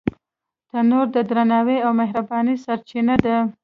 [0.69, 3.37] تنور د درناوي او مهربانۍ سرچینه ده